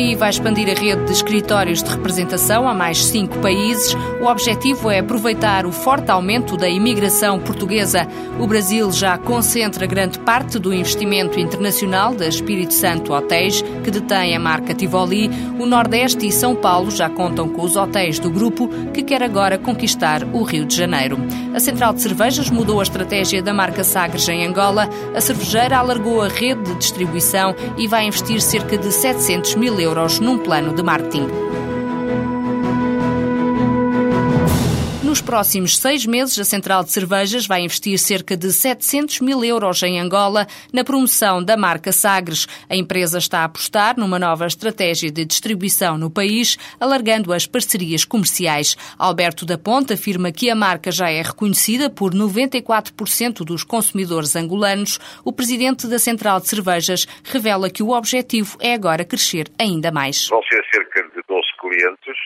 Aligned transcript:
BPI 0.00 0.14
vai 0.14 0.30
expandir 0.30 0.66
a 0.66 0.80
rede 0.80 1.04
de 1.04 1.12
escritórios 1.12 1.82
de 1.82 1.90
representação 1.90 2.66
a 2.66 2.72
mais 2.72 3.04
cinco 3.04 3.38
países. 3.38 3.94
O 4.20 4.26
objetivo 4.26 4.90
é 4.90 5.00
aproveitar 5.00 5.66
o 5.66 5.72
forte 5.72 6.10
aumento 6.10 6.56
da 6.56 6.68
imigração 6.68 7.38
portuguesa. 7.38 8.08
O 8.38 8.46
Brasil 8.46 8.90
já 8.92 9.18
concentra 9.18 9.86
grande 9.86 10.18
parte 10.18 10.58
do 10.58 10.72
investimento 10.72 11.38
internacional 11.38 12.14
da 12.14 12.26
Espírito 12.26 12.72
Santo 12.72 13.12
Hotéis, 13.12 13.62
que 13.84 13.90
detém 13.90 14.34
a 14.34 14.40
marca 14.40 14.72
Tivoli. 14.72 15.30
O 15.58 15.66
Nordeste 15.66 16.26
e 16.26 16.32
São 16.32 16.56
Paulo 16.56 16.90
já 16.90 17.10
contam 17.10 17.48
com 17.50 17.62
os 17.62 17.76
hotéis 17.76 18.18
do 18.18 18.30
grupo, 18.30 18.68
que 18.94 19.02
quer 19.02 19.22
agora 19.22 19.58
conquistar 19.58 20.24
o 20.32 20.42
Rio 20.42 20.64
de 20.64 20.76
Janeiro. 20.76 21.18
A 21.54 21.60
Central 21.60 21.92
de 21.92 22.00
Cervejas 22.00 22.48
mudou 22.48 22.80
a 22.80 22.84
estratégia 22.84 23.42
da 23.42 23.52
marca 23.52 23.84
Sagres 23.84 24.26
em 24.28 24.46
Angola. 24.46 24.88
A 25.14 25.20
cervejeira 25.20 25.76
alargou 25.76 26.22
a 26.22 26.28
rede 26.28 26.62
de 26.62 26.74
distribuição 26.76 27.54
e 27.76 27.86
vai 27.86 28.06
investir 28.06 28.40
cerca 28.40 28.78
de 28.78 28.90
700 28.90 29.56
mil 29.56 29.78
euros 29.78 29.89
num 30.20 30.38
plano 30.38 30.72
de 30.72 30.82
marketing. 30.82 31.59
Nos 35.20 35.26
próximos 35.26 35.78
seis 35.78 36.06
meses, 36.06 36.38
a 36.38 36.44
Central 36.44 36.82
de 36.82 36.92
Cervejas 36.92 37.46
vai 37.46 37.60
investir 37.60 37.98
cerca 37.98 38.34
de 38.34 38.50
700 38.50 39.20
mil 39.20 39.44
euros 39.44 39.82
em 39.82 40.00
Angola 40.00 40.46
na 40.72 40.82
promoção 40.82 41.44
da 41.44 41.58
marca 41.58 41.92
Sagres. 41.92 42.46
A 42.70 42.74
empresa 42.74 43.18
está 43.18 43.40
a 43.40 43.44
apostar 43.44 43.98
numa 43.98 44.18
nova 44.18 44.46
estratégia 44.46 45.10
de 45.10 45.26
distribuição 45.26 45.98
no 45.98 46.10
país, 46.10 46.56
alargando 46.80 47.34
as 47.34 47.46
parcerias 47.46 48.02
comerciais. 48.02 48.74
Alberto 48.98 49.44
da 49.44 49.58
Ponte 49.58 49.92
afirma 49.92 50.32
que 50.32 50.48
a 50.48 50.54
marca 50.54 50.90
já 50.90 51.10
é 51.10 51.20
reconhecida 51.20 51.90
por 51.90 52.14
94% 52.14 53.44
dos 53.44 53.62
consumidores 53.62 54.34
angolanos. 54.34 54.98
O 55.22 55.34
presidente 55.34 55.86
da 55.86 55.98
Central 55.98 56.40
de 56.40 56.48
Cervejas 56.48 57.06
revela 57.24 57.68
que 57.68 57.82
o 57.82 57.90
objetivo 57.90 58.56
é 58.58 58.72
agora 58.72 59.04
crescer 59.04 59.48
ainda 59.58 59.92
mais. 59.92 60.28
Vão 60.28 60.42
ser 60.44 60.64
cerca 60.72 61.02
de 61.02 61.20
12 61.28 61.46
clientes, 61.60 62.16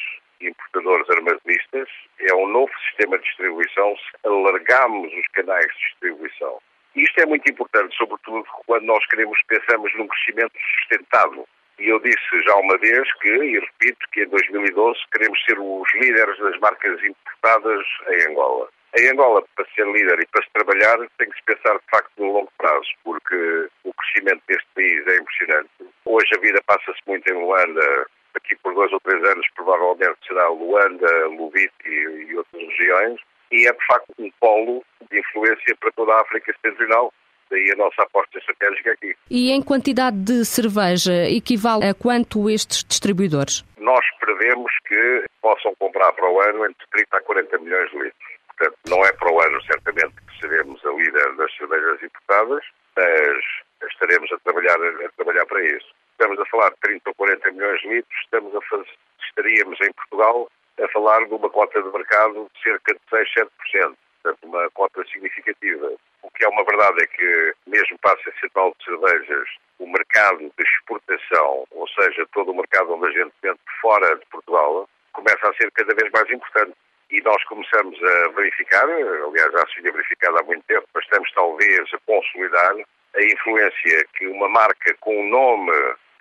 importadores 0.40 1.10
armazenistas, 1.10 1.88
é 2.30 2.34
um 2.34 2.48
novo 2.48 2.72
sistema 2.86 3.18
de 3.18 3.24
distribuição, 3.24 3.94
alargamos 4.24 5.12
os 5.12 5.26
canais 5.28 5.66
de 5.66 5.78
distribuição. 5.88 6.58
Isto 6.94 7.20
é 7.20 7.26
muito 7.26 7.50
importante, 7.50 7.96
sobretudo 7.96 8.44
quando 8.66 8.84
nós 8.84 9.04
queremos, 9.06 9.38
pensamos 9.48 9.92
num 9.96 10.06
crescimento 10.06 10.52
sustentado. 10.76 11.44
E 11.78 11.88
eu 11.88 11.98
disse 11.98 12.42
já 12.46 12.54
uma 12.54 12.78
vez 12.78 13.12
que, 13.20 13.28
e 13.28 13.58
repito, 13.58 14.06
que 14.12 14.22
em 14.22 14.28
2012 14.28 15.00
queremos 15.12 15.44
ser 15.44 15.58
os 15.58 15.88
líderes 15.94 16.38
das 16.38 16.58
marcas 16.60 17.02
importadas 17.02 17.84
em 18.08 18.30
Angola. 18.30 18.68
Em 18.96 19.08
Angola, 19.08 19.42
para 19.56 19.66
ser 19.74 19.84
líder 19.88 20.20
e 20.20 20.26
para 20.26 20.44
se 20.44 20.50
trabalhar, 20.52 20.96
tem 21.18 21.28
que 21.28 21.36
se 21.36 21.42
pensar 21.42 21.74
de 21.74 21.84
facto 21.90 22.12
no 22.16 22.32
longo 22.32 22.52
prazo, 22.56 22.88
porque 23.02 23.68
o 23.82 23.92
crescimento 23.92 24.40
deste 24.46 24.68
país 24.76 25.04
é 25.08 25.16
impressionante. 25.16 25.70
Hoje 26.04 26.30
a 26.36 26.40
vida 26.40 26.62
passa-se 26.64 27.00
muito 27.08 27.28
em 27.28 27.36
Luanda, 27.36 28.06
daqui 28.34 28.56
por 28.56 28.74
dois 28.74 28.92
ou 28.92 29.00
três 29.00 29.22
anos 29.24 29.46
provavelmente 29.54 30.18
será 30.26 30.48
Luanda, 30.48 31.26
Lubite 31.28 31.72
e, 31.86 32.26
e 32.28 32.36
outras 32.36 32.62
regiões, 32.62 33.20
e 33.52 33.66
é 33.66 33.72
de 33.72 33.86
facto 33.86 34.12
um 34.18 34.30
polo 34.40 34.84
de 35.10 35.20
influência 35.20 35.76
para 35.80 35.92
toda 35.92 36.12
a 36.12 36.20
África 36.20 36.52
Setentrional, 36.52 37.12
daí 37.50 37.70
a 37.72 37.76
nossa 37.76 38.02
aposta 38.02 38.38
estratégica 38.38 38.92
aqui. 38.92 39.14
E 39.30 39.50
em 39.50 39.62
quantidade 39.62 40.16
de 40.16 40.44
cerveja, 40.44 41.28
equivale 41.30 41.86
a 41.86 41.94
quanto 41.94 42.50
estes 42.50 42.84
distribuidores? 42.84 43.64
Nós 43.78 44.04
prevemos 44.18 44.72
que 44.88 45.24
possam 45.40 45.74
comprar 45.78 46.12
para 46.12 46.28
o 46.28 46.40
ano 46.40 46.66
entre 46.66 46.86
30 46.90 47.16
a 47.16 47.20
40 47.22 47.58
milhões 47.58 47.90
de 47.90 47.96
litros. 47.96 48.34
Portanto, 48.48 48.78
não 48.88 49.04
é 49.04 49.12
para 49.12 49.32
o 49.32 49.40
ano, 49.40 49.62
certamente, 49.64 50.14
que 50.14 50.40
seremos 50.40 50.84
a 50.84 50.90
líder 50.90 51.36
das 51.36 51.56
cervejas 51.56 52.02
importadas, 52.02 52.64
mas 52.96 53.90
estaremos 53.90 54.32
a 54.32 54.38
trabalhar, 54.38 54.76
a 54.76 55.08
trabalhar 55.16 55.46
para 55.46 55.64
isso 55.66 55.94
estamos 56.14 56.38
a 56.38 56.46
falar 56.46 56.70
de 56.70 56.76
30 56.80 57.10
ou 57.10 57.14
40 57.14 57.50
milhões 57.52 57.80
de 57.80 57.88
litros, 57.88 58.20
estamos 58.22 58.54
a 58.54 58.60
fazer, 58.62 58.88
estaríamos 59.28 59.80
em 59.80 59.92
Portugal 59.92 60.48
a 60.80 60.88
falar 60.88 61.26
de 61.26 61.34
uma 61.34 61.50
cota 61.50 61.82
de 61.82 61.90
mercado 61.90 62.50
de 62.54 62.62
cerca 62.62 62.94
de 62.94 63.00
6, 63.10 63.28
7%, 63.72 63.96
portanto 64.22 64.44
uma 64.44 64.70
cota 64.70 65.04
significativa. 65.12 65.92
O 66.22 66.30
que 66.30 66.44
é 66.44 66.48
uma 66.48 66.64
verdade 66.64 67.02
é 67.02 67.06
que, 67.06 67.54
mesmo 67.66 67.98
para 67.98 68.18
a 68.18 68.40
Central 68.40 68.74
de 68.78 68.84
Cervejas, 68.84 69.48
o 69.78 69.86
mercado 69.86 70.38
de 70.38 70.64
exportação, 70.64 71.66
ou 71.70 71.88
seja, 71.88 72.26
todo 72.32 72.50
o 72.50 72.56
mercado 72.56 72.94
onde 72.94 73.06
a 73.06 73.22
gente 73.22 73.32
vende 73.42 73.60
fora 73.80 74.16
de 74.16 74.26
Portugal, 74.26 74.88
começa 75.12 75.48
a 75.48 75.54
ser 75.54 75.70
cada 75.72 75.94
vez 75.94 76.10
mais 76.12 76.30
importante. 76.30 76.74
E 77.10 77.20
nós 77.20 77.44
começamos 77.44 78.02
a 78.02 78.28
verificar, 78.30 78.84
aliás 78.84 79.52
já 79.52 79.66
se 79.66 79.80
tinha 79.80 79.92
verificado 79.92 80.38
há 80.38 80.42
muito 80.42 80.64
tempo, 80.64 80.88
mas 80.94 81.04
estamos 81.04 81.30
talvez 81.32 81.92
a 81.92 81.98
consolidar 82.06 82.74
a 83.14 83.22
influência 83.22 84.06
que 84.16 84.26
uma 84.26 84.48
marca 84.48 84.94
com 85.00 85.16
um 85.16 85.28
nome 85.28 85.72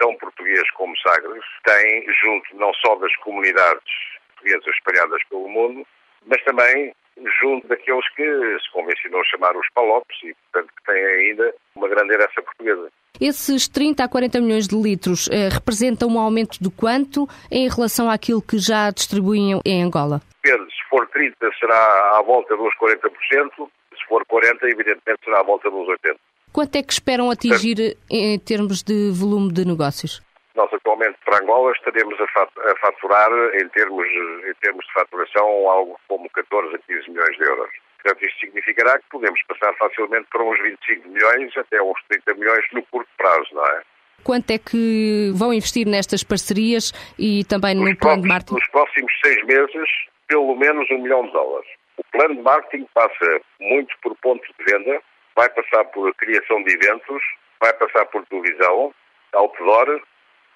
tão 0.03 0.13
português 0.17 0.69
como 0.71 0.93
Sagres 0.97 1.43
tem 1.63 2.05
junto 2.21 2.57
não 2.57 2.73
só 2.73 2.95
das 2.95 3.15
comunidades 3.17 3.93
portuguesas 4.35 4.75
espalhadas 4.75 5.23
pelo 5.29 5.47
mundo, 5.47 5.87
mas 6.25 6.43
também 6.43 6.93
junto 7.41 7.65
daqueles 7.67 8.07
que 8.15 8.59
se 8.59 8.71
convencionou 8.73 9.23
chamar 9.25 9.55
os 9.55 9.67
palopes 9.73 10.17
e, 10.23 10.35
portanto, 10.51 10.73
que 10.75 10.91
têm 10.91 11.05
ainda 11.05 11.55
uma 11.75 11.87
grande 11.87 12.13
herança 12.13 12.41
portuguesa. 12.41 12.89
Esses 13.21 13.67
30 13.69 14.03
a 14.03 14.09
40 14.09 14.41
milhões 14.41 14.67
de 14.67 14.75
litros 14.75 15.29
eh, 15.31 15.47
representam 15.47 16.09
um 16.09 16.19
aumento 16.19 16.57
de 16.59 16.69
quanto 16.71 17.27
em 17.49 17.69
relação 17.69 18.09
àquilo 18.09 18.41
que 18.41 18.57
já 18.57 18.89
distribuem 18.89 19.61
em 19.63 19.83
Angola? 19.83 20.19
Depende, 20.43 20.69
se 20.71 20.89
for 20.89 21.07
30 21.07 21.37
será 21.59 22.17
à 22.17 22.21
volta 22.23 22.57
dos 22.57 22.73
40%, 22.75 23.69
se 23.95 24.05
for 24.09 24.25
40 24.25 24.65
evidentemente 24.65 25.23
será 25.23 25.39
à 25.39 25.43
volta 25.43 25.69
dos 25.69 25.87
80%. 25.87 26.17
Quanto 26.53 26.75
é 26.75 26.83
que 26.83 26.93
esperam 26.93 27.31
atingir 27.31 27.97
em 28.11 28.37
termos 28.37 28.83
de 28.83 29.09
volume 29.09 29.51
de 29.51 29.65
negócios? 29.65 30.21
Nós 30.55 30.71
atualmente 30.71 31.17
para 31.25 31.41
Angola 31.41 31.71
estaremos 31.71 32.15
a 32.21 32.75
faturar 32.79 33.31
em 33.55 33.67
termos, 33.69 34.07
em 34.07 34.53
termos 34.61 34.85
de 34.85 34.93
faturação 34.93 35.47
algo 35.67 35.99
como 36.07 36.29
14 36.29 36.75
a 36.75 36.77
15 36.77 37.09
milhões 37.09 37.35
de 37.37 37.43
euros. 37.43 37.71
Portanto, 38.03 38.25
isto 38.25 38.39
significará 38.39 38.99
que 38.99 39.05
podemos 39.09 39.41
passar 39.47 39.73
facilmente 39.77 40.27
para 40.31 40.43
uns 40.43 40.61
25 40.61 41.09
milhões 41.09 41.57
até 41.57 41.81
uns 41.81 41.99
30 42.07 42.35
milhões 42.35 42.65
no 42.71 42.83
curto 42.83 43.09
prazo, 43.17 43.47
não 43.53 43.65
é? 43.65 43.81
Quanto 44.23 44.51
é 44.51 44.59
que 44.59 45.31
vão 45.33 45.51
investir 45.51 45.87
nestas 45.87 46.23
parcerias 46.23 46.93
e 47.17 47.43
também 47.45 47.73
no 47.73 47.97
plano 47.97 48.21
de 48.21 48.27
marketing? 48.27 48.53
Nos 48.53 48.69
próximos 48.69 49.11
seis 49.25 49.43
meses, 49.45 49.89
pelo 50.27 50.55
menos 50.55 50.89
um 50.91 50.99
milhão 50.99 51.25
de 51.25 51.31
dólares. 51.31 51.69
O 51.97 52.03
plano 52.11 52.35
de 52.35 52.41
marketing 52.41 52.85
passa 52.93 53.41
muito 53.59 53.95
por 54.03 54.15
pontos 54.17 54.47
de 54.59 54.65
venda, 54.65 55.01
vai 55.35 55.49
passar 55.49 55.83
por 55.85 56.13
criação 56.15 56.63
de 56.63 56.73
eventos, 56.73 57.21
vai 57.59 57.73
passar 57.73 58.05
por 58.07 58.25
televisão, 58.27 58.93
outdoor 59.33 60.01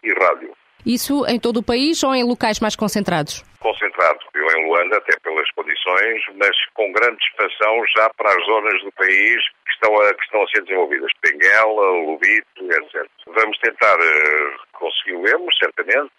e 0.04 0.14
rádio. 0.14 0.54
Isso 0.86 1.26
em 1.28 1.40
todo 1.40 1.58
o 1.58 1.64
país 1.64 2.04
ou 2.04 2.14
em 2.14 2.24
locais 2.24 2.60
mais 2.60 2.76
concentrados? 2.76 3.44
Concentrado, 3.60 4.20
eu 4.34 4.48
em 4.48 4.70
Luanda, 4.70 4.98
até 4.98 5.20
pelas 5.20 5.50
condições, 5.52 6.22
mas 6.36 6.56
com 6.74 6.92
grande 6.94 7.18
expansão 7.26 7.84
já 7.96 8.10
para 8.16 8.30
as 8.30 8.46
zonas 8.46 8.82
do 8.84 8.92
país 8.94 9.36
que 9.66 9.74
estão 9.74 9.94
a, 10.00 10.14
que 10.14 10.24
estão 10.24 10.44
a 10.44 10.48
ser 10.48 10.62
desenvolvidas. 10.62 11.12
Benguela, 11.22 11.92
Lubito, 12.06 12.72
etc. 12.72 13.06
Vamos 13.26 13.58
tentar 13.60 13.98
uh, 14.00 14.60
consegui-lo, 14.74 15.48
certamente, 15.60 16.12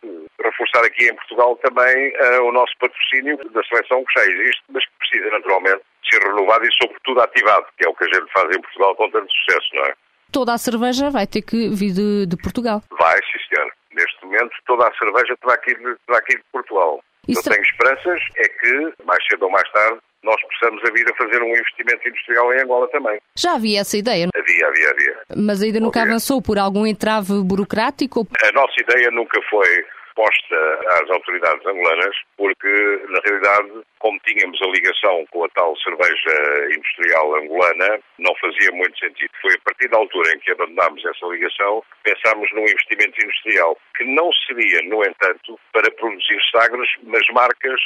reforçar 0.44 0.84
aqui 0.84 1.06
em 1.06 1.14
Portugal 1.14 1.56
também 1.56 2.12
uh, 2.16 2.42
o 2.42 2.52
nosso 2.52 2.72
patrocínio 2.78 3.38
da 3.50 3.62
seleção 3.64 4.04
que 4.04 4.20
já 4.20 4.26
existe, 4.26 4.62
mas 4.68 4.84
que 4.84 4.92
precisa 4.98 5.30
naturalmente 5.30 5.82
ser 6.08 6.22
renovado 6.22 6.64
e, 6.64 6.72
sobretudo, 6.80 7.20
ativado, 7.20 7.66
que 7.76 7.86
é 7.86 7.88
o 7.88 7.94
que 7.94 8.04
a 8.04 8.08
gente 8.08 8.32
faz 8.32 8.56
em 8.56 8.60
Portugal 8.60 8.96
com 8.96 9.10
tanto 9.10 9.32
sucesso, 9.32 9.68
não 9.74 9.84
é? 9.86 9.94
Toda 10.30 10.52
a 10.52 10.58
cerveja 10.58 11.10
vai 11.10 11.26
ter 11.26 11.42
que 11.42 11.68
vir 11.70 11.92
de, 11.92 12.26
de 12.26 12.36
Portugal. 12.36 12.82
Vai, 12.98 13.16
sim, 13.16 13.38
senhor. 13.48 13.72
Neste 13.94 14.24
momento, 14.24 14.50
toda 14.66 14.86
a 14.86 14.92
cerveja 14.94 15.34
terá 15.40 15.56
que 15.58 15.70
ir, 15.70 15.98
terá 16.06 16.22
que 16.22 16.34
ir 16.34 16.38
de 16.38 16.44
Portugal. 16.52 17.00
Isso... 17.26 17.40
Eu 17.40 17.52
tenho 17.52 17.62
esperanças 17.62 18.20
é 18.36 18.48
que, 18.48 19.04
mais 19.04 19.24
cedo 19.26 19.44
ou 19.44 19.50
mais 19.50 19.70
tarde, 19.72 19.98
nós 20.22 20.36
possamos 20.42 20.82
a 20.84 20.92
vir 20.92 21.06
a 21.08 21.16
fazer 21.16 21.42
um 21.42 21.50
investimento 21.50 22.08
industrial 22.08 22.52
em 22.52 22.60
Angola 22.62 22.88
também. 22.88 23.20
Já 23.36 23.54
havia 23.54 23.80
essa 23.80 23.96
ideia? 23.96 24.28
Havia, 24.34 24.66
havia, 24.66 24.90
havia. 24.90 25.16
Mas 25.36 25.62
ainda 25.62 25.80
nunca 25.80 26.00
havia. 26.00 26.12
avançou 26.12 26.42
por 26.42 26.58
algum 26.58 26.86
entrave 26.86 27.32
burocrático? 27.42 28.26
A 28.42 28.52
nossa 28.52 28.74
ideia 28.80 29.10
nunca 29.10 29.40
foi 29.48 29.84
às 30.24 31.10
autoridades 31.10 31.64
angolanas, 31.66 32.16
porque, 32.36 33.02
na 33.08 33.20
realidade, 33.24 33.84
como 33.98 34.18
tínhamos 34.20 34.60
a 34.62 34.66
ligação 34.66 35.24
com 35.30 35.44
a 35.44 35.48
tal 35.50 35.76
cerveja 35.76 36.74
industrial 36.74 37.36
angolana, 37.36 38.00
não 38.18 38.34
fazia 38.36 38.70
muito 38.72 38.98
sentido. 38.98 39.30
Foi 39.40 39.52
a 39.54 39.60
partir 39.64 39.88
da 39.88 39.98
altura 39.98 40.32
em 40.32 40.38
que 40.40 40.52
abandonámos 40.52 41.04
essa 41.04 41.26
ligação 41.26 41.82
pensámos 42.02 42.50
num 42.52 42.62
investimento 42.62 43.22
industrial, 43.22 43.78
que 43.96 44.04
não 44.04 44.30
seria, 44.46 44.82
no 44.82 45.04
entanto, 45.04 45.58
para 45.72 45.90
produzir 45.92 46.40
sagres, 46.50 46.90
mas 47.04 47.26
marcas 47.32 47.80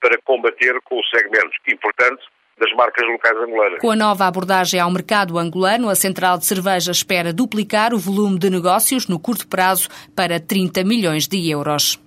para 0.00 0.16
combater 0.24 0.80
com 0.82 0.98
o 0.98 1.04
segmento 1.04 1.54
importante 1.68 2.24
das 2.60 2.70
marcas 2.76 3.06
locais 3.08 3.36
angolanas. 3.36 3.78
Com 3.80 3.90
a 3.90 3.96
nova 3.96 4.26
abordagem 4.26 4.78
ao 4.78 4.90
mercado 4.90 5.38
angolano, 5.38 5.88
a 5.88 5.94
Central 5.94 6.38
de 6.38 6.44
Cerveja 6.44 6.92
espera 6.92 7.32
duplicar 7.32 7.94
o 7.94 7.98
volume 7.98 8.38
de 8.38 8.50
negócios 8.50 9.08
no 9.08 9.18
curto 9.18 9.48
prazo 9.48 9.88
para 10.14 10.38
30 10.38 10.84
milhões 10.84 11.26
de 11.26 11.50
euros. 11.50 11.98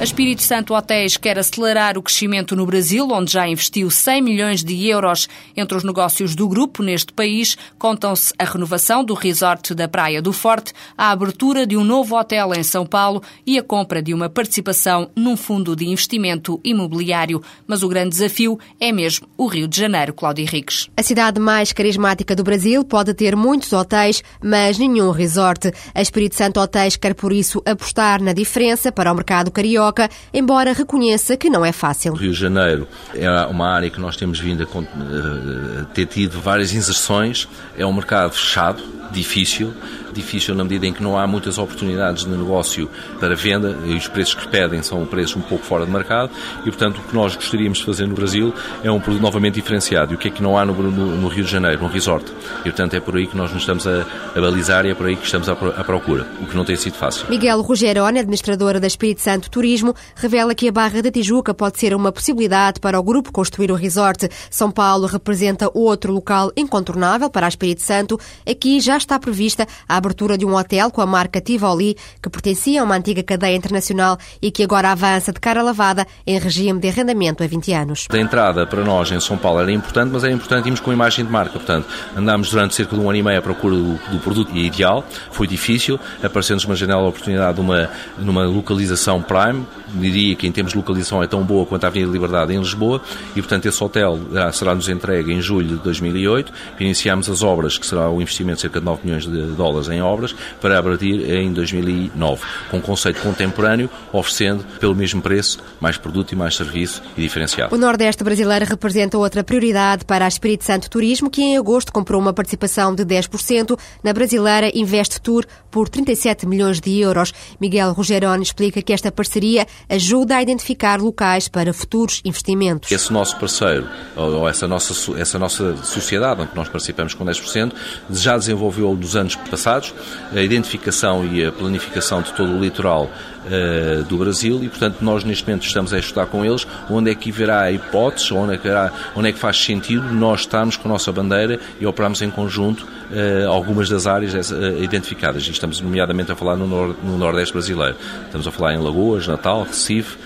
A 0.00 0.02
Espírito 0.02 0.42
Santo 0.42 0.72
Hotéis 0.72 1.18
quer 1.18 1.38
acelerar 1.38 1.98
o 1.98 2.02
crescimento 2.02 2.56
no 2.56 2.64
Brasil, 2.64 3.06
onde 3.12 3.32
já 3.32 3.46
investiu 3.46 3.90
100 3.90 4.22
milhões 4.22 4.64
de 4.64 4.88
euros. 4.88 5.28
Entre 5.54 5.76
os 5.76 5.84
negócios 5.84 6.34
do 6.34 6.48
grupo 6.48 6.82
neste 6.82 7.12
país 7.12 7.54
contam-se 7.78 8.32
a 8.38 8.44
renovação 8.44 9.04
do 9.04 9.12
resort 9.12 9.74
da 9.74 9.86
Praia 9.86 10.22
do 10.22 10.32
Forte, 10.32 10.72
a 10.96 11.10
abertura 11.10 11.66
de 11.66 11.76
um 11.76 11.84
novo 11.84 12.18
hotel 12.18 12.54
em 12.54 12.62
São 12.62 12.86
Paulo 12.86 13.22
e 13.46 13.58
a 13.58 13.62
compra 13.62 14.02
de 14.02 14.14
uma 14.14 14.30
participação 14.30 15.10
num 15.14 15.36
fundo 15.36 15.76
de 15.76 15.86
investimento 15.86 16.58
imobiliário. 16.64 17.42
Mas 17.66 17.82
o 17.82 17.88
grande 17.88 18.08
desafio 18.08 18.58
é 18.80 18.90
mesmo 18.90 19.28
o 19.36 19.46
Rio 19.48 19.68
de 19.68 19.78
Janeiro, 19.78 20.14
Cláudio 20.14 20.44
Henriques. 20.44 20.88
A 20.96 21.02
cidade 21.02 21.38
mais 21.38 21.74
carismática 21.74 22.34
do 22.34 22.42
Brasil 22.42 22.82
pode 22.86 23.12
ter 23.12 23.36
muitos 23.36 23.70
hotéis, 23.74 24.22
mas 24.42 24.78
nenhum 24.78 25.10
resort. 25.10 25.70
A 25.94 26.00
Espírito 26.00 26.36
Santo 26.36 26.58
Hotéis 26.58 26.96
quer 26.96 27.14
por 27.14 27.34
isso 27.34 27.60
apostar 27.66 28.22
na 28.22 28.32
diferença 28.32 28.90
para 28.90 29.12
o 29.12 29.14
mercado 29.14 29.50
carioca 29.50 29.89
embora 30.32 30.72
reconheça 30.72 31.36
que 31.36 31.50
não 31.50 31.64
é 31.64 31.72
fácil. 31.72 32.14
Rio 32.14 32.32
de 32.32 32.38
Janeiro 32.38 32.86
é 33.14 33.28
uma 33.46 33.68
área 33.68 33.90
que 33.90 34.00
nós 34.00 34.16
temos 34.16 34.38
vindo 34.38 34.62
a 34.62 34.78
eh, 34.78 35.84
ter 35.94 36.06
tido 36.06 36.40
várias 36.40 36.72
inserções, 36.72 37.48
é 37.76 37.84
um 37.84 37.92
mercado 37.92 38.32
fechado, 38.32 38.82
difícil, 39.10 39.72
difícil 40.12 40.54
na 40.54 40.64
medida 40.64 40.86
em 40.86 40.92
que 40.92 41.02
não 41.02 41.18
há 41.18 41.26
muitas 41.26 41.58
oportunidades 41.58 42.24
de 42.24 42.30
negócio 42.30 42.88
para 43.18 43.34
venda 43.34 43.76
e 43.84 43.94
os 43.94 44.08
preços 44.08 44.34
que 44.34 44.48
pedem 44.48 44.82
são 44.82 45.04
preços 45.06 45.36
um 45.36 45.40
pouco 45.40 45.64
fora 45.64 45.84
de 45.84 45.90
mercado 45.90 46.30
e, 46.60 46.70
portanto, 46.70 46.98
o 46.98 47.02
que 47.02 47.14
nós 47.14 47.34
gostaríamos 47.34 47.78
de 47.78 47.84
fazer 47.84 48.06
no 48.06 48.14
Brasil 48.14 48.52
é 48.82 48.90
um 48.90 49.00
produto 49.00 49.22
novamente 49.22 49.54
diferenciado. 49.54 50.12
E 50.12 50.16
o 50.16 50.18
que 50.18 50.28
é 50.28 50.30
que 50.30 50.42
não 50.42 50.56
há 50.56 50.64
no, 50.64 50.74
no, 50.74 51.16
no 51.16 51.28
Rio 51.28 51.44
de 51.44 51.50
Janeiro? 51.50 51.84
Um 51.84 51.88
resort. 51.88 52.24
E, 52.60 52.64
portanto, 52.64 52.94
é 52.94 53.00
por 53.00 53.16
aí 53.16 53.26
que 53.26 53.36
nós 53.36 53.52
nos 53.52 53.62
estamos 53.62 53.86
a, 53.86 54.06
a 54.34 54.40
balizar 54.40 54.84
e 54.86 54.90
é 54.90 54.94
por 54.94 55.06
aí 55.06 55.16
que 55.16 55.24
estamos 55.24 55.48
à, 55.48 55.52
à 55.52 55.84
procura, 55.84 56.26
o 56.40 56.46
que 56.46 56.56
não 56.56 56.64
tem 56.64 56.76
sido 56.76 56.94
fácil. 56.94 57.26
Miguel 57.28 57.60
Rogeroni, 57.62 58.18
administradora 58.18 58.80
da 58.80 58.86
Espírito 58.86 59.20
Santo 59.20 59.50
Turismo, 59.50 59.94
revela 60.14 60.54
que 60.54 60.68
a 60.68 60.72
Barra 60.72 61.02
da 61.02 61.10
Tijuca 61.10 61.54
pode 61.54 61.78
ser 61.78 61.94
uma 61.94 62.12
possibilidade 62.12 62.80
para 62.80 62.98
o 62.98 63.02
grupo 63.02 63.32
construir 63.32 63.70
o 63.70 63.74
resort. 63.74 64.28
São 64.50 64.70
Paulo 64.70 65.06
representa 65.06 65.70
outro 65.72 66.12
local 66.12 66.52
incontornável 66.56 67.30
para 67.30 67.46
a 67.46 67.48
Espírito 67.48 67.82
Santo. 67.82 68.18
Aqui 68.48 68.80
já 68.80 68.96
está 69.00 69.18
prevista 69.18 69.66
a 69.88 69.96
abertura 69.96 70.36
de 70.36 70.44
um 70.44 70.54
hotel 70.54 70.90
com 70.90 71.00
a 71.00 71.06
marca 71.06 71.40
Tivoli, 71.40 71.96
que 72.22 72.30
pertencia 72.30 72.80
a 72.80 72.84
uma 72.84 72.96
antiga 72.96 73.22
cadeia 73.22 73.56
internacional 73.56 74.18
e 74.40 74.50
que 74.50 74.62
agora 74.62 74.92
avança 74.92 75.32
de 75.32 75.40
cara 75.40 75.62
lavada 75.62 76.06
em 76.26 76.38
regime 76.38 76.78
de 76.80 76.88
arrendamento 76.88 77.42
há 77.42 77.46
20 77.46 77.72
anos. 77.72 78.06
A 78.10 78.18
entrada 78.18 78.66
para 78.66 78.84
nós 78.84 79.10
em 79.10 79.20
São 79.20 79.36
Paulo 79.36 79.60
era 79.60 79.72
importante, 79.72 80.10
mas 80.12 80.24
era 80.24 80.32
importante 80.32 80.66
irmos 80.66 80.80
com 80.80 80.92
imagem 80.92 81.24
de 81.24 81.30
marca. 81.30 81.52
Portanto, 81.52 81.86
andámos 82.16 82.50
durante 82.50 82.74
cerca 82.74 82.96
de 82.96 83.02
um 83.02 83.08
ano 83.08 83.18
e 83.18 83.22
meio 83.22 83.38
à 83.38 83.42
procura 83.42 83.76
do, 83.76 83.94
do 84.10 84.18
produto 84.20 84.56
ideal. 84.56 85.04
Foi 85.30 85.46
difícil. 85.46 85.98
Apareceu-nos 86.22 86.64
uma 86.64 86.76
janela 86.76 87.02
de 87.02 87.08
oportunidade 87.08 87.58
numa, 87.58 87.90
numa 88.18 88.44
localização 88.44 89.22
prime. 89.22 89.66
Diria 89.94 90.34
que 90.36 90.46
em 90.46 90.52
termos 90.52 90.72
de 90.72 90.78
localização 90.78 91.22
é 91.22 91.26
tão 91.26 91.42
boa 91.42 91.66
quanto 91.66 91.84
a 91.84 91.88
Avenida 91.88 92.12
Liberdade 92.12 92.52
em 92.54 92.58
Lisboa. 92.58 93.00
E, 93.34 93.40
portanto, 93.40 93.66
esse 93.66 93.82
hotel 93.82 94.18
será-nos 94.52 94.88
entregue 94.88 95.32
em 95.32 95.40
julho 95.40 95.76
de 95.76 95.82
2008. 95.82 96.52
Iniciamos 96.78 97.28
as 97.28 97.42
obras, 97.42 97.78
que 97.78 97.86
será 97.86 98.10
o 98.10 98.20
investimento 98.20 98.56
de 98.56 98.62
cerca 98.62 98.80
de 98.80 98.84
9 98.90 99.00
milhões 99.04 99.26
de 99.26 99.54
dólares 99.54 99.88
em 99.88 100.02
obras 100.02 100.34
para 100.60 100.78
abrir 100.78 101.30
em 101.30 101.52
2009, 101.52 102.42
com 102.70 102.78
um 102.78 102.80
conceito 102.80 103.20
contemporâneo, 103.22 103.88
oferecendo 104.12 104.64
pelo 104.78 104.94
mesmo 104.94 105.22
preço 105.22 105.60
mais 105.80 105.96
produto 105.96 106.32
e 106.32 106.36
mais 106.36 106.56
serviço 106.56 107.02
e 107.16 107.22
diferenciado. 107.22 107.74
O 107.74 107.78
Nordeste 107.78 108.24
brasileiro 108.24 108.64
representa 108.64 109.16
outra 109.16 109.44
prioridade 109.44 110.04
para 110.04 110.24
a 110.24 110.28
Espírito 110.28 110.64
Santo 110.64 110.90
Turismo, 110.90 111.30
que 111.30 111.42
em 111.42 111.56
agosto 111.56 111.92
comprou 111.92 112.20
uma 112.20 112.32
participação 112.32 112.94
de 112.94 113.04
10% 113.04 113.78
na 114.02 114.12
brasileira 114.12 114.70
Invest 114.74 115.20
Tour 115.20 115.44
por 115.70 115.88
37 115.88 116.46
milhões 116.46 116.80
de 116.80 116.98
euros. 116.98 117.32
Miguel 117.60 117.92
Rogeroni 117.92 118.42
explica 118.42 118.82
que 118.82 118.92
esta 118.92 119.12
parceria 119.12 119.66
ajuda 119.88 120.36
a 120.36 120.42
identificar 120.42 121.00
locais 121.00 121.48
para 121.48 121.72
futuros 121.72 122.20
investimentos. 122.24 122.90
Esse 122.90 123.12
nosso 123.12 123.36
parceiro, 123.38 123.86
ou 124.16 124.48
essa 124.48 124.66
nossa, 124.66 125.20
essa 125.20 125.38
nossa 125.38 125.76
sociedade, 125.76 126.42
onde 126.42 126.54
nós 126.54 126.68
participamos 126.68 127.14
com 127.14 127.24
10%, 127.24 127.72
já 128.10 128.36
desenvolveu 128.36 128.79
nos 128.80 129.16
anos 129.16 129.34
passados 129.36 129.94
a 130.34 130.40
identificação 130.40 131.24
e 131.24 131.44
a 131.44 131.52
planificação 131.52 132.22
de 132.22 132.32
todo 132.32 132.52
o 132.52 132.60
litoral 132.60 133.10
uh, 133.44 134.02
do 134.04 134.18
Brasil 134.18 134.60
e, 134.62 134.68
portanto, 134.68 134.98
nós 135.00 135.24
neste 135.24 135.46
momento 135.46 135.66
estamos 135.66 135.92
a 135.92 135.98
estudar 135.98 136.26
com 136.26 136.44
eles 136.44 136.66
onde 136.88 137.10
é 137.10 137.14
que 137.14 137.30
haverá 137.30 137.70
hipóteses, 137.70 138.30
onde 138.32 138.54
é 138.54 138.58
que, 138.58 138.68
haverá, 138.68 138.92
onde 139.14 139.28
é 139.28 139.32
que 139.32 139.38
faz 139.38 139.62
sentido 139.62 140.12
nós 140.12 140.40
estarmos 140.40 140.76
com 140.76 140.88
a 140.88 140.92
nossa 140.92 141.12
bandeira 141.12 141.58
e 141.80 141.86
operarmos 141.86 142.22
em 142.22 142.30
conjunto 142.30 142.80
uh, 142.84 143.50
algumas 143.50 143.88
das 143.88 144.06
áreas 144.06 144.50
uh, 144.50 144.82
identificadas. 144.82 145.46
E 145.46 145.50
estamos, 145.50 145.80
nomeadamente, 145.80 146.32
a 146.32 146.36
falar 146.36 146.56
no, 146.56 146.66
nor 146.66 146.96
no 147.02 147.18
Nordeste 147.18 147.52
brasileiro. 147.52 147.96
Estamos 148.26 148.46
a 148.46 148.50
falar 148.50 148.74
em 148.74 148.78
Lagoas, 148.78 149.26
Natal, 149.26 149.62
Recife, 149.62 150.16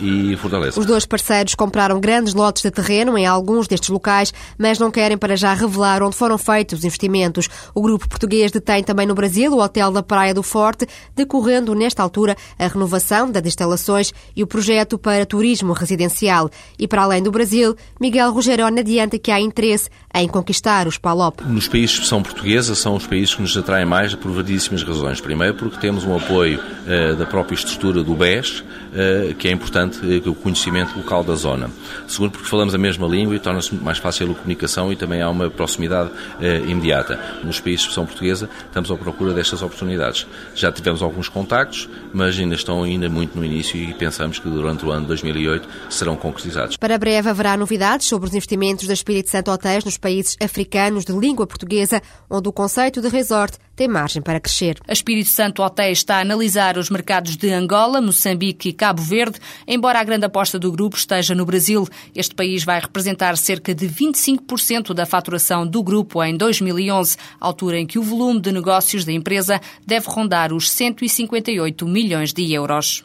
e 0.00 0.36
Fortaleza. 0.36 0.78
Os 0.78 0.86
dois 0.86 1.06
parceiros 1.06 1.54
compraram 1.54 2.00
grandes 2.00 2.34
lotes 2.34 2.62
de 2.62 2.70
terreno 2.70 3.16
em 3.16 3.26
alguns 3.26 3.68
destes 3.68 3.88
locais, 3.88 4.32
mas 4.58 4.78
não 4.78 4.90
querem 4.90 5.16
para 5.16 5.36
já 5.36 5.54
revelar 5.54 6.02
onde 6.02 6.16
foram 6.16 6.38
feitos 6.38 6.80
os 6.80 6.84
investimentos. 6.84 7.48
O 7.74 7.82
grupo 7.82 8.08
português 8.08 8.50
detém 8.50 8.82
também 8.82 9.06
no 9.06 9.14
Brasil 9.14 9.52
o 9.52 9.60
Hotel 9.60 9.90
da 9.90 10.02
Praia 10.02 10.34
do 10.34 10.42
Forte, 10.42 10.86
decorrendo 11.14 11.74
nesta 11.74 12.02
altura 12.02 12.36
a 12.58 12.66
renovação 12.66 13.30
das 13.30 13.44
instalações 13.46 14.12
e 14.36 14.42
o 14.42 14.46
projeto 14.46 14.98
para 14.98 15.26
turismo 15.26 15.72
residencial. 15.72 16.50
E 16.78 16.86
para 16.86 17.02
além 17.02 17.22
do 17.22 17.30
Brasil, 17.30 17.76
Miguel 18.00 18.32
Rogeroni 18.32 18.80
adianta 18.80 19.18
que 19.18 19.30
há 19.30 19.40
interesse 19.40 19.88
em 20.14 20.28
conquistar 20.28 20.86
os 20.86 20.98
PALOP. 20.98 21.42
Nos 21.44 21.68
países 21.68 21.98
que 21.98 22.06
são 22.06 22.22
portugueses, 22.22 22.78
são 22.78 22.94
os 22.94 23.06
países 23.06 23.34
que 23.34 23.42
nos 23.42 23.56
atraem 23.56 23.86
mais 23.86 24.14
por 24.14 24.30
variedíssimas 24.30 24.82
razões. 24.82 25.20
Primeiro, 25.20 25.54
porque 25.54 25.78
temos 25.78 26.04
um 26.04 26.16
apoio 26.16 26.60
uh, 26.60 27.16
da 27.16 27.26
própria 27.26 27.54
estrutura 27.54 28.02
do 28.02 28.14
BES, 28.14 28.62
que 29.38 29.48
é 29.48 29.50
importante 29.50 29.98
uh, 30.04 30.30
o 30.30 30.34
conhecimento 30.34 30.96
local 30.96 31.24
da 31.24 31.34
zona. 31.34 31.70
Segundo, 32.06 32.32
porque 32.32 32.48
falamos 32.48 32.74
a 32.74 32.78
mesma 32.78 33.06
língua 33.06 33.34
e 33.34 33.38
torna-se 33.38 33.74
mais 33.74 33.98
fácil 33.98 34.32
a 34.32 34.34
comunicação 34.34 34.92
e 34.92 34.96
também 34.96 35.22
há 35.22 35.30
uma 35.30 35.48
proximidade 35.50 36.10
imediata. 36.66 37.18
Nos 37.42 37.60
países 37.60 37.86
que 37.86 37.94
são 37.94 38.04
portugueses, 38.04 38.48
estamos 38.66 38.90
à 38.90 38.96
procura 38.96 39.32
destas 39.32 39.62
oportunidades. 39.62 40.26
Já 40.54 40.70
tivemos 40.70 41.02
alguns 41.02 41.28
contactos, 41.28 41.88
mas 42.12 42.24
mas 42.24 42.38
ainda 42.38 42.54
estão 42.54 42.82
ainda 42.82 43.08
muito 43.08 43.36
no 43.36 43.44
início 43.44 43.76
e 43.76 43.92
pensamos 43.94 44.38
que 44.38 44.48
durante 44.48 44.84
o 44.84 44.90
ano 44.90 45.02
de 45.02 45.08
2008 45.08 45.68
serão 45.90 46.16
concretizados. 46.16 46.76
Para 46.76 46.96
breve 46.96 47.28
haverá 47.28 47.56
novidades 47.56 48.08
sobre 48.08 48.28
os 48.28 48.34
investimentos 48.34 48.86
da 48.86 48.94
Espírito 48.94 49.30
Santo 49.30 49.50
Hotéis 49.50 49.84
nos 49.84 49.98
países 49.98 50.36
africanos 50.40 51.04
de 51.04 51.12
língua 51.12 51.46
portuguesa, 51.46 52.00
onde 52.28 52.48
o 52.48 52.52
conceito 52.52 53.00
de 53.00 53.08
resort 53.08 53.58
tem 53.76 53.88
margem 53.88 54.22
para 54.22 54.40
crescer. 54.40 54.78
A 54.88 54.92
Espírito 54.92 55.28
Santo 55.28 55.62
Hotéis 55.62 55.98
está 55.98 56.16
a 56.16 56.20
analisar 56.20 56.78
os 56.78 56.88
mercados 56.90 57.36
de 57.36 57.52
Angola, 57.52 58.00
Moçambique 58.00 58.70
e 58.70 58.72
Cabo 58.84 59.00
Verde, 59.00 59.38
embora 59.66 59.98
a 59.98 60.04
grande 60.04 60.26
aposta 60.26 60.58
do 60.58 60.70
grupo 60.70 60.94
esteja 60.94 61.34
no 61.34 61.46
Brasil. 61.46 61.88
Este 62.14 62.34
país 62.34 62.64
vai 62.64 62.78
representar 62.78 63.34
cerca 63.38 63.74
de 63.74 63.88
25% 63.88 64.92
da 64.92 65.06
faturação 65.06 65.66
do 65.66 65.82
grupo 65.82 66.22
em 66.22 66.36
2011, 66.36 67.16
altura 67.40 67.78
em 67.78 67.86
que 67.86 67.98
o 67.98 68.02
volume 68.02 68.42
de 68.42 68.52
negócios 68.52 69.06
da 69.06 69.12
empresa 69.12 69.58
deve 69.86 70.06
rondar 70.06 70.52
os 70.52 70.70
158 70.70 71.88
milhões 71.88 72.34
de 72.34 72.52
euros. 72.52 73.02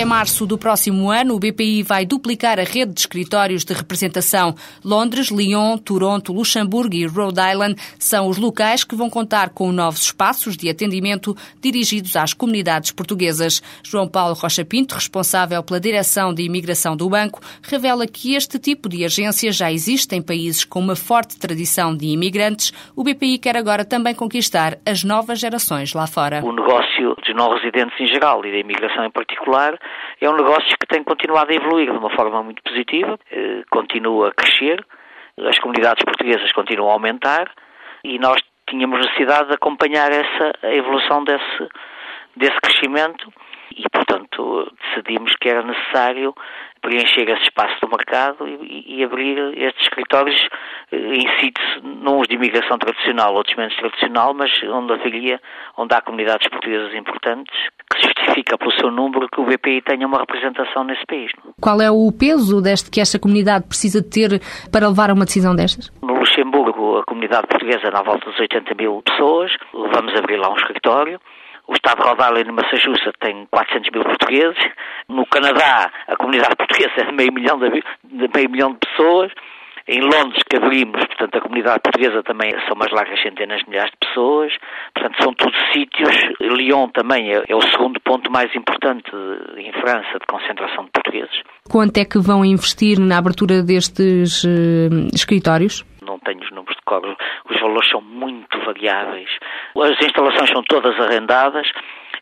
Até 0.00 0.08
março 0.08 0.46
do 0.46 0.56
próximo 0.56 1.10
ano, 1.10 1.34
o 1.34 1.38
BPI 1.38 1.82
vai 1.82 2.06
duplicar 2.06 2.58
a 2.58 2.62
rede 2.62 2.94
de 2.94 3.00
escritórios 3.00 3.66
de 3.66 3.74
representação. 3.74 4.54
Londres, 4.82 5.28
Lyon, 5.30 5.76
Toronto, 5.76 6.32
Luxemburgo 6.32 6.94
e 6.94 7.06
Rhode 7.06 7.38
Island 7.38 7.76
são 7.98 8.26
os 8.26 8.38
locais 8.38 8.82
que 8.82 8.96
vão 8.96 9.10
contar 9.10 9.50
com 9.50 9.70
novos 9.70 10.04
espaços 10.04 10.56
de 10.56 10.70
atendimento 10.70 11.36
dirigidos 11.60 12.16
às 12.16 12.32
comunidades 12.32 12.92
portuguesas. 12.92 13.60
João 13.82 14.08
Paulo 14.08 14.32
Rocha 14.32 14.64
Pinto, 14.64 14.94
responsável 14.94 15.62
pela 15.62 15.78
direção 15.78 16.32
de 16.32 16.44
imigração 16.44 16.96
do 16.96 17.10
banco, 17.10 17.42
revela 17.62 18.06
que 18.06 18.34
este 18.34 18.58
tipo 18.58 18.88
de 18.88 19.04
agência 19.04 19.52
já 19.52 19.70
existe 19.70 20.16
em 20.16 20.22
países 20.22 20.64
com 20.64 20.80
uma 20.80 20.96
forte 20.96 21.38
tradição 21.38 21.94
de 21.94 22.06
imigrantes. 22.06 22.72
O 22.96 23.04
BPI 23.04 23.36
quer 23.36 23.54
agora 23.54 23.84
também 23.84 24.14
conquistar 24.14 24.78
as 24.86 25.04
novas 25.04 25.38
gerações 25.38 25.92
lá 25.92 26.06
fora. 26.06 26.42
O 26.42 26.52
negócio 26.52 27.14
dos 27.16 27.36
não 27.36 27.52
residentes 27.52 28.00
em 28.00 28.06
geral 28.06 28.42
e 28.46 28.50
da 28.50 28.56
imigração 28.56 29.04
em 29.04 29.10
particular 29.10 29.78
é 30.20 30.28
um 30.28 30.36
negócio 30.36 30.76
que 30.78 30.86
tem 30.86 31.02
continuado 31.02 31.50
a 31.50 31.54
evoluir 31.54 31.90
de 31.90 31.96
uma 31.96 32.10
forma 32.10 32.42
muito 32.42 32.62
positiva, 32.62 33.18
eh, 33.30 33.62
continua 33.70 34.28
a 34.28 34.32
crescer, 34.32 34.84
as 35.38 35.58
comunidades 35.58 36.04
portuguesas 36.04 36.52
continuam 36.52 36.90
a 36.90 36.94
aumentar 36.94 37.50
e 38.04 38.18
nós 38.18 38.40
tínhamos 38.68 39.00
necessidade 39.00 39.48
de 39.48 39.54
acompanhar 39.54 40.10
essa 40.10 40.52
a 40.62 40.74
evolução 40.74 41.24
desse, 41.24 41.68
desse 42.36 42.60
crescimento 42.60 43.32
e, 43.76 43.88
portanto, 43.88 44.72
decidimos 44.82 45.32
que 45.40 45.48
era 45.48 45.62
necessário 45.62 46.34
preencher 46.80 47.28
esse 47.28 47.42
espaço 47.42 47.74
do 47.82 47.88
mercado 47.88 48.46
e, 48.48 48.96
e 48.96 49.04
abrir 49.04 49.36
estes 49.58 49.82
escritórios 49.82 50.48
eh, 50.90 50.96
em 50.96 51.40
sítios, 51.40 51.80
não 52.02 52.20
os 52.20 52.28
de 52.28 52.34
imigração 52.34 52.78
tradicional, 52.78 53.34
outros 53.34 53.56
menos 53.56 53.76
tradicional, 53.76 54.34
mas 54.34 54.50
onde 54.64 54.92
haveria, 54.92 55.40
onde 55.76 55.94
há 55.94 56.00
comunidades 56.00 56.48
portuguesas 56.48 56.94
importantes, 56.94 57.54
que 57.92 58.02
justifica 58.02 58.56
pelo 58.56 58.72
seu 58.72 58.90
número 58.90 59.28
que 59.28 59.40
o 59.40 59.44
BPI 59.44 59.82
tenha 59.82 60.06
uma 60.06 60.18
representação 60.20 60.84
nesse 60.84 61.04
país. 61.06 61.30
Qual 61.60 61.80
é 61.80 61.90
o 61.90 62.10
peso 62.12 62.62
deste 62.62 62.90
que 62.90 63.00
esta 63.00 63.18
comunidade 63.18 63.66
precisa 63.66 64.02
ter 64.02 64.40
para 64.72 64.88
levar 64.88 65.10
a 65.10 65.14
uma 65.14 65.24
decisão 65.24 65.54
destas? 65.54 65.90
No 66.02 66.14
Luxemburgo, 66.14 66.98
a 66.98 67.04
comunidade 67.04 67.46
portuguesa 67.46 67.90
na 67.90 68.02
volta 68.02 68.30
dos 68.30 68.38
80 68.38 68.74
mil 68.74 69.02
pessoas, 69.02 69.52
vamos 69.72 70.14
abrir 70.16 70.38
lá 70.38 70.50
um 70.50 70.56
escritório. 70.56 71.20
O 71.70 71.74
estado 71.74 72.02
de 72.02 72.08
Rhode 72.08 72.20
Island, 72.20 72.48
no 72.48 72.54
Massachusetts, 72.54 73.20
tem 73.20 73.46
400 73.48 73.90
mil 73.92 74.02
portugueses. 74.02 74.58
No 75.08 75.24
Canadá, 75.26 75.88
a 76.08 76.16
comunidade 76.16 76.56
portuguesa 76.56 76.90
é 76.98 77.04
de 77.04 77.12
meio 77.12 77.32
milhão 77.32 77.60
de, 77.60 77.70
de 77.70 78.28
meio 78.34 78.50
milhão 78.50 78.72
de 78.72 78.78
pessoas. 78.80 79.30
Em 79.86 80.00
Londres, 80.00 80.42
que 80.48 80.56
abrimos, 80.56 81.04
portanto, 81.06 81.38
a 81.38 81.40
comunidade 81.40 81.80
portuguesa 81.80 82.24
também 82.24 82.50
são 82.66 82.76
mais 82.76 82.90
largas 82.90 83.22
centenas 83.22 83.60
de 83.60 83.70
milhares 83.70 83.92
de 83.92 84.08
pessoas. 84.08 84.52
Portanto, 84.94 85.22
são 85.22 85.32
todos 85.32 85.58
sítios. 85.72 86.10
Lyon 86.40 86.88
também 86.88 87.32
é, 87.32 87.44
é 87.48 87.54
o 87.54 87.62
segundo 87.62 88.00
ponto 88.00 88.30
mais 88.32 88.52
importante 88.56 89.10
em 89.56 89.72
França 89.80 90.18
de 90.18 90.26
concentração 90.28 90.86
de 90.86 90.90
portugueses. 90.90 91.42
Quanto 91.70 91.96
é 91.98 92.04
que 92.04 92.18
vão 92.18 92.44
investir 92.44 92.98
na 92.98 93.18
abertura 93.18 93.62
destes 93.62 94.42
uh, 94.42 95.06
escritórios? 95.14 95.84
Não 96.02 96.18
tenho 96.18 96.40
os 96.40 96.50
números 96.50 96.76
de 96.76 96.82
cor. 96.82 97.16
Os 97.48 97.60
valores 97.60 97.88
são 97.90 98.00
muito 98.00 98.58
variáveis. 98.64 99.30
As 99.76 100.04
instalações 100.04 100.50
são 100.50 100.62
todas 100.64 100.98
arrendadas. 101.00 101.70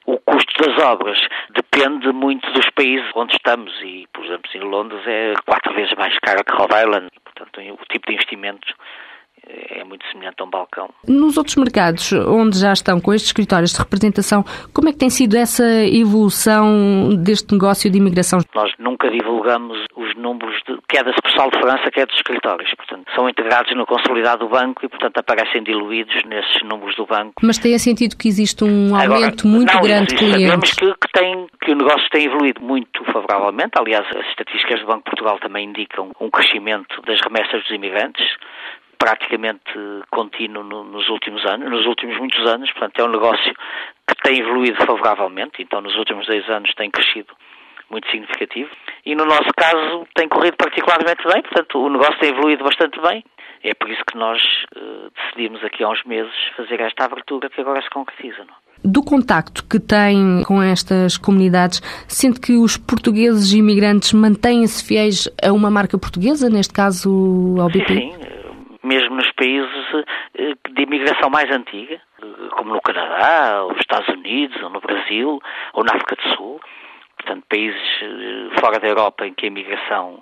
O 0.06 0.18
custo 0.18 0.62
das 0.62 0.82
obras 0.84 1.18
depende 1.50 2.10
muito 2.12 2.50
dos 2.52 2.68
países 2.70 3.10
onde 3.14 3.34
estamos 3.34 3.72
e, 3.82 4.06
por 4.12 4.24
exemplo, 4.24 4.50
em 4.54 4.60
Londres 4.60 5.02
é 5.06 5.34
quatro 5.44 5.74
vezes 5.74 5.94
mais 5.96 6.16
caro 6.20 6.44
que 6.44 6.52
Rhode 6.52 6.74
Island. 6.74 7.08
Portanto, 7.24 7.60
o 7.60 7.86
tipo 7.90 8.06
de 8.06 8.14
investimentos 8.14 8.72
é 9.48 9.84
muito 9.84 10.04
semelhante 10.10 10.36
a 10.40 10.44
um 10.44 10.50
balcão. 10.50 10.90
Nos 11.06 11.36
outros 11.36 11.56
mercados 11.56 12.12
onde 12.12 12.58
já 12.58 12.72
estão 12.72 13.00
com 13.00 13.12
estes 13.12 13.30
escritórios 13.30 13.72
de 13.72 13.78
representação, 13.78 14.44
como 14.72 14.88
é 14.88 14.92
que 14.92 14.98
tem 14.98 15.10
sido 15.10 15.36
essa 15.36 15.64
evolução 15.86 17.14
deste 17.16 17.52
negócio 17.52 17.90
de 17.90 17.98
imigração? 17.98 18.40
Nós 18.54 18.72
nunca 18.78 19.10
divulgamos 19.10 19.78
os 19.96 20.14
números 20.16 20.54
de, 20.66 20.78
quer 20.88 21.04
da 21.04 21.12
sucursal 21.12 21.50
de 21.50 21.58
França, 21.60 21.90
quer 21.90 22.06
dos 22.06 22.16
escritórios. 22.16 22.70
Portanto, 22.76 23.04
são 23.14 23.28
integrados 23.28 23.74
no 23.74 23.86
consolidado 23.86 24.46
do 24.46 24.48
banco 24.50 24.84
e, 24.84 24.88
portanto, 24.88 25.18
aparecem 25.18 25.62
diluídos 25.62 26.14
nesses 26.26 26.62
números 26.62 26.94
do 26.96 27.06
banco. 27.06 27.34
Mas 27.42 27.58
tem 27.58 27.78
sentido 27.78 28.16
que 28.16 28.28
existe 28.28 28.64
um 28.64 28.94
aumento 28.94 29.46
Agora, 29.46 29.56
muito 29.56 29.74
não, 29.74 29.80
grande 29.82 30.08
de 30.08 30.16
clientes? 30.16 30.42
Sabemos 30.42 30.70
que, 30.72 30.86
que, 30.86 31.12
tem, 31.12 31.46
que 31.62 31.72
o 31.72 31.76
negócio 31.76 32.08
tem 32.10 32.26
evoluído 32.26 32.60
muito 32.62 33.04
favoravelmente. 33.12 33.72
Aliás, 33.78 34.06
as 34.14 34.26
estatísticas 34.28 34.80
do 34.80 34.86
Banco 34.86 34.98
de 34.98 35.04
Portugal 35.04 35.38
também 35.40 35.68
indicam 35.68 36.10
um 36.20 36.30
crescimento 36.30 37.00
das 37.06 37.20
remessas 37.20 37.62
dos 37.62 37.70
imigrantes 37.70 38.26
praticamente 38.98 39.62
contínuo 40.10 40.64
nos 40.64 41.08
últimos 41.08 41.44
anos, 41.46 41.70
nos 41.70 41.86
últimos 41.86 42.18
muitos 42.18 42.44
anos, 42.46 42.70
portanto 42.72 42.98
é 42.98 43.04
um 43.04 43.12
negócio 43.12 43.54
que 44.06 44.14
tem 44.22 44.40
evoluído 44.40 44.84
favoravelmente, 44.84 45.62
então 45.62 45.80
nos 45.80 45.94
últimos 45.96 46.26
10 46.26 46.48
anos 46.50 46.74
tem 46.74 46.90
crescido 46.90 47.32
muito 47.90 48.10
significativo 48.10 48.68
e 49.06 49.14
no 49.14 49.24
nosso 49.24 49.48
caso 49.56 50.06
tem 50.14 50.28
corrido 50.28 50.56
particularmente 50.56 51.22
bem, 51.24 51.42
portanto 51.42 51.78
o 51.78 51.88
negócio 51.88 52.18
tem 52.18 52.30
evoluído 52.30 52.64
bastante 52.64 53.00
bem. 53.00 53.24
É 53.62 53.74
por 53.74 53.90
isso 53.90 54.02
que 54.08 54.16
nós 54.16 54.40
uh, 54.76 55.10
decidimos 55.16 55.64
aqui 55.64 55.82
há 55.82 55.88
uns 55.88 56.04
meses 56.04 56.32
fazer 56.56 56.80
esta 56.80 57.06
abertura 57.06 57.50
que 57.50 57.60
agora 57.60 57.82
se 57.82 57.90
concretiza. 57.90 58.38
Não? 58.38 58.54
É? 58.54 58.68
Do 58.84 59.02
contacto 59.02 59.64
que 59.68 59.80
tem 59.80 60.44
com 60.46 60.62
estas 60.62 61.16
comunidades, 61.16 61.80
sente 62.06 62.40
que 62.40 62.56
os 62.56 62.76
portugueses 62.76 63.52
imigrantes 63.52 64.12
mantêm-se 64.12 64.86
fiéis 64.86 65.28
a 65.42 65.52
uma 65.52 65.70
marca 65.70 65.98
portuguesa, 65.98 66.48
neste 66.48 66.72
caso 66.72 67.56
ao 67.58 67.66
BP? 67.68 67.94
Sim, 67.94 68.12
sim 68.12 68.27
mesmo 68.88 69.16
nos 69.16 69.30
países 69.32 69.86
eh, 70.34 70.54
de 70.70 70.82
imigração 70.82 71.28
mais 71.30 71.50
antiga, 71.50 72.00
como 72.52 72.72
no 72.72 72.80
Canadá, 72.80 73.62
ou 73.62 73.72
nos 73.72 73.80
Estados 73.80 74.08
Unidos, 74.08 74.60
ou 74.62 74.70
no 74.70 74.80
Brasil, 74.80 75.40
ou 75.74 75.84
na 75.84 75.92
África 75.92 76.16
do 76.16 76.34
Sul. 76.34 76.60
Portanto, 77.16 77.44
países 77.48 77.82
eh, 78.02 78.60
fora 78.60 78.80
da 78.80 78.88
Europa 78.88 79.26
em 79.26 79.34
que 79.34 79.44
a 79.44 79.48
imigração 79.48 80.20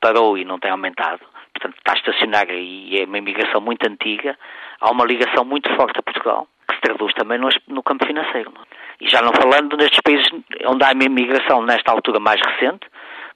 parou 0.00 0.36
e 0.36 0.44
não 0.44 0.58
tem 0.58 0.70
aumentado. 0.70 1.20
Portanto, 1.54 1.76
está 1.78 1.92
estacionária 1.94 2.54
e 2.54 3.00
é 3.00 3.04
uma 3.04 3.18
imigração 3.18 3.60
muito 3.60 3.88
antiga. 3.88 4.36
Há 4.80 4.90
uma 4.90 5.04
ligação 5.04 5.44
muito 5.44 5.72
forte 5.74 5.98
a 5.98 6.02
Portugal, 6.02 6.46
que 6.68 6.74
se 6.74 6.80
traduz 6.80 7.12
também 7.14 7.38
no, 7.38 7.82
campo 7.82 8.06
financeiro. 8.06 8.52
E 9.00 9.08
já 9.08 9.20
não 9.22 9.32
falando 9.32 9.76
nestes 9.76 10.00
países 10.00 10.28
onde 10.66 10.84
há 10.84 10.92
uma 10.92 11.04
imigração 11.04 11.62
nesta 11.62 11.92
altura 11.92 12.20
mais 12.20 12.40
recente, 12.40 12.86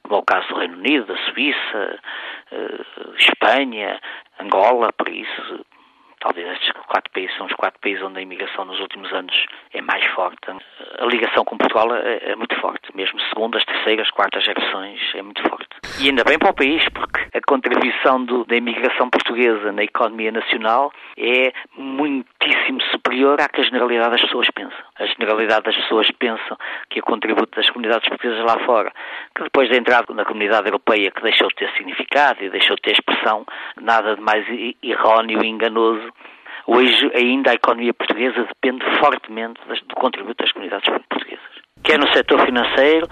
como 0.03 0.17
é 0.17 0.19
o 0.19 0.23
caso 0.23 0.49
do 0.49 0.59
Reino 0.59 0.77
Unido, 0.79 1.07
da 1.07 1.17
Suíça, 1.25 1.59
eh, 1.75 1.99
Espanha, 3.18 4.00
Angola, 4.38 4.92
por 4.92 5.09
isso 5.09 5.64
talvez 6.23 6.47
estes 6.52 6.71
quatro 6.87 7.11
países 7.12 7.37
são 7.37 7.47
os 7.47 7.52
quatro 7.55 7.81
países 7.81 8.02
onde 8.02 8.19
a 8.19 8.23
imigração 8.23 8.64
nos 8.64 8.79
últimos 8.81 9.12
anos 9.12 9.35
é 9.75 9.83
mais 9.83 10.05
forte. 10.14 10.38
A 10.99 11.07
ligação 11.07 11.45
com 11.45 11.59
Portugal 11.59 11.95
é, 11.97 12.31
é 12.31 12.37
muito 12.37 12.55
forte, 12.61 12.95
mesmo 12.95 13.21
segundas, 13.29 13.64
terceiras, 13.64 14.09
quartas 14.11 14.45
gerações, 14.45 15.00
é 15.14 15.23
muito 15.23 15.43
forte. 15.49 15.69
E 16.00 16.09
ainda 16.09 16.25
bem 16.25 16.38
para 16.38 16.50
o 16.50 16.55
país, 16.55 16.85
porque 16.91 17.21
a 17.37 17.41
contribuição 17.47 18.25
do, 18.25 18.45
da 18.45 18.57
imigração 18.57 19.11
portuguesa 19.11 19.73
na 19.73 19.83
economia 19.83 20.31
nacional 20.31 20.93
é 21.19 21.52
muitíssimo 21.76 22.81
superior 22.91 23.41
à 23.41 23.49
que 23.49 23.61
a 23.61 23.64
generalidade 23.64 24.12
das 24.12 24.23
pessoas 24.23 24.49
pensa. 24.55 24.76
A 24.99 25.07
generalidade 25.07 25.64
das 25.64 25.76
pessoas 25.76 26.09
pensam 26.12 26.57
que 26.88 27.00
o 27.00 27.02
contributo 27.02 27.57
das 27.57 27.69
comunidades 27.71 28.09
portuguesas 28.09 28.45
lá 28.45 28.64
fora, 28.64 28.93
que 29.35 29.43
depois 29.43 29.69
da 29.69 29.76
entrada 29.76 30.14
na 30.14 30.25
comunidade 30.25 30.67
europeia, 30.67 31.11
que 31.11 31.23
deixou 31.23 31.49
de 31.49 31.57
ter 31.57 31.71
significado 31.73 32.45
e 32.45 32.50
deixou 32.50 32.76
de 32.76 32.83
ter 32.83 32.93
expressão, 32.93 33.45
nada 33.81 34.14
de 34.14 34.21
mais 34.21 34.47
erróneo 34.83 35.43
e 35.43 35.49
enganoso 35.49 36.12
Hoje 36.66 37.11
ainda 37.14 37.50
a 37.50 37.54
economia 37.54 37.92
portuguesa 37.92 38.47
depende 38.47 38.85
fortemente 39.00 39.61
do 39.66 39.95
contributo 39.97 40.42
das 40.42 40.52
comunidades 40.52 40.88
portuguesas. 40.88 41.52
Quer 41.83 41.99
no 41.99 42.07
setor 42.12 42.47
financeiro, 42.47 43.09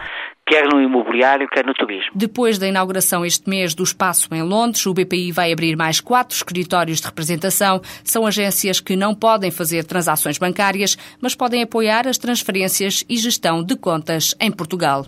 quer 0.47 0.65
no 0.73 0.81
imobiliário, 0.81 1.49
quer 1.49 1.67
no 1.67 1.75
turismo. 1.75 2.13
Depois 2.15 2.57
da 2.59 2.69
inauguração 2.69 3.25
este 3.25 3.51
mês 3.51 3.75
do 3.75 3.83
espaço 3.83 4.33
em 4.33 4.43
Londres, 4.43 4.87
o 4.87 4.95
BPI 4.95 5.33
vai 5.33 5.53
abrir 5.53 5.77
mais 5.77 6.01
quatro 6.01 6.37
escritórios 6.37 7.01
de 7.01 7.07
representação. 7.07 7.81
São 8.05 8.25
agências 8.25 8.79
que 8.79 8.95
não 8.95 9.13
podem 9.13 9.51
fazer 9.51 9.85
transações 9.85 10.39
bancárias, 10.39 10.97
mas 11.21 11.35
podem 11.35 11.63
apoiar 11.63 12.07
as 12.07 12.19
transferências 12.19 13.05
e 13.09 13.17
gestão 13.17 13.65
de 13.65 13.77
contas 13.77 14.35
em 14.41 14.53
Portugal. 14.53 15.05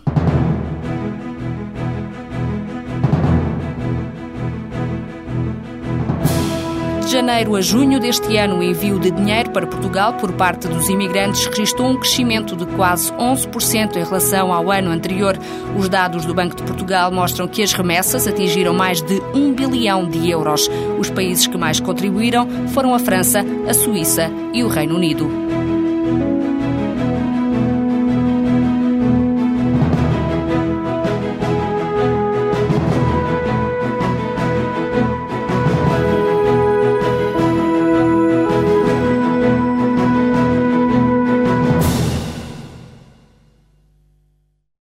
De 7.13 7.19
janeiro 7.19 7.57
a 7.57 7.61
junho 7.61 8.01
deste 8.01 8.39
ano, 8.39 8.57
o 8.57 8.63
envio 8.63 8.99
de 8.99 9.11
dinheiro 9.11 9.51
para 9.51 9.67
Portugal 9.67 10.15
por 10.15 10.33
parte 10.33 10.67
dos 10.67 10.89
imigrantes 10.89 11.45
registrou 11.45 11.91
um 11.91 11.99
crescimento 11.99 12.57
de 12.57 12.65
quase 12.65 13.13
11% 13.13 13.97
em 13.97 14.03
relação 14.03 14.51
ao 14.51 14.73
ano 14.73 14.91
anterior. 14.91 15.39
Os 15.77 15.91
dados 15.91 16.25
do 16.25 16.33
Banco 16.33 16.57
de 16.57 16.63
Portugal 16.63 17.13
mostram 17.13 17.47
que 17.47 17.63
as 17.63 17.75
remessas 17.75 18.27
atingiram 18.27 18.73
mais 18.73 19.03
de 19.03 19.21
1 19.35 19.53
bilhão 19.53 20.09
de 20.09 20.31
euros. 20.31 20.71
Os 20.99 21.11
países 21.11 21.47
que 21.47 21.59
mais 21.59 21.79
contribuíram 21.79 22.49
foram 22.69 22.95
a 22.95 22.99
França, 22.99 23.45
a 23.69 23.75
Suíça 23.75 24.31
e 24.55 24.65
o 24.65 24.69
Reino 24.69 24.95
Unido. 24.95 25.62